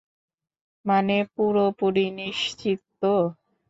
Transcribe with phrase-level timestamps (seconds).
[0.85, 3.15] মানে, পুরোপুরি নিশ্চিত তো?